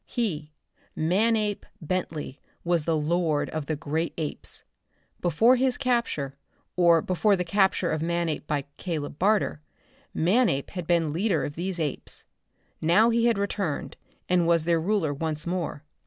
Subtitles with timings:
[0.07, 0.51] He,
[0.95, 4.63] Manape Bentley, was the lord of the great apes!
[5.21, 6.39] Before his capture,
[6.75, 9.61] or before the capture of Manape by Caleb Barter,
[10.11, 12.23] Manape had been leader of these apes.
[12.81, 13.95] Now he had returned
[14.27, 15.83] and was their ruler once more.